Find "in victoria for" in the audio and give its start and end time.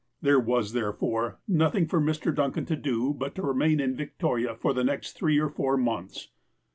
3.79-4.73